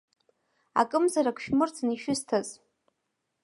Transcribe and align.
Акымзарак 0.81 1.37
шәмырӡын 1.43 1.87
ишәысҭаз. 1.95 2.47